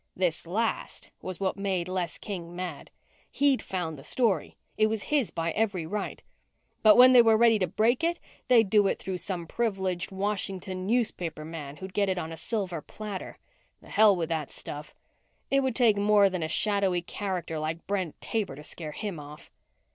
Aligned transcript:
This 0.15 0.47
last 0.47 1.11
was 1.21 1.39
what 1.39 1.57
made 1.57 1.87
Les 1.87 2.17
King 2.17 2.55
mad. 2.55 2.89
He'd 3.29 3.61
found 3.61 3.99
the 3.99 4.03
story. 4.03 4.57
It 4.75 4.87
was 4.87 5.03
his 5.13 5.29
by 5.29 5.51
every 5.51 5.85
right. 5.85 6.23
But 6.81 6.97
when 6.97 7.11
they 7.13 7.21
were 7.21 7.37
ready 7.37 7.59
to 7.59 7.67
break 7.67 8.03
it 8.03 8.17
they'd 8.47 8.67
do 8.67 8.87
it 8.87 8.97
through 8.97 9.19
some 9.19 9.45
privileged 9.45 10.11
Washington 10.11 10.87
newspaperman 10.87 11.77
who'd 11.77 11.93
get 11.93 12.09
it 12.09 12.17
on 12.17 12.31
a 12.31 12.35
silver 12.35 12.81
platter. 12.81 13.37
The 13.79 13.89
hell 13.91 14.15
with 14.15 14.29
that 14.29 14.49
stuff. 14.49 14.95
It 15.51 15.59
would 15.61 15.75
take 15.75 15.97
more 15.97 16.31
than 16.31 16.41
a 16.41 16.47
shadowy 16.49 17.03
character 17.03 17.59
like 17.59 17.85
Brent 17.85 18.19
Taber 18.21 18.55
to 18.55 18.63
scare 18.63 18.93
him 18.93 19.19
off. 19.19 19.51